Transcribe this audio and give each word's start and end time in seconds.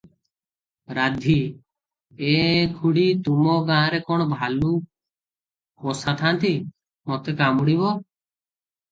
ରାଧୀ 0.97 1.33
-ଏଁ 1.49 2.29
-ଏଁ 2.37 2.71
ଖୁଡ଼ି! 2.77 3.03
ତୁମ 3.27 3.57
ଗାଁରେ 3.67 3.99
କଣ 4.07 4.25
ଭାଲୁ 4.31 4.71
ପୋଷା 5.83 6.15
ଥାନ୍ତି, 6.23 6.55
ମତେ 7.13 7.37
କାମୁଡ଼ିବ? 7.43 7.93